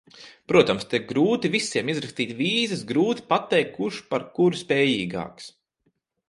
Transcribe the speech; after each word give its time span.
Protams, 0.51 0.85
te 0.93 0.99
grūti 1.09 1.51
visiem 1.55 1.91
izrakstīt 1.93 2.31
vīzas, 2.39 2.81
grūti 2.93 3.27
pateikt, 3.35 3.71
kurš 3.77 4.01
par 4.15 4.25
kuru 4.39 4.63
spējīgāks. 4.63 5.53